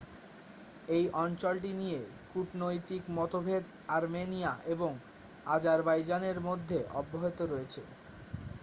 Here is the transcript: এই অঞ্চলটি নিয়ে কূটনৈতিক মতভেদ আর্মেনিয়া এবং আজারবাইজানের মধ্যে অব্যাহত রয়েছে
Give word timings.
এই 0.87 1.05
অঞ্চলটি 1.17 1.71
নিয়ে 1.73 1.99
কূটনৈতিক 2.31 3.03
মতভেদ 3.17 3.63
আর্মেনিয়া 3.89 4.51
এবং 4.67 4.91
আজারবাইজানের 5.47 6.37
মধ্যে 6.47 6.77
অব্যাহত 6.93 7.39
রয়েছে 7.43 7.81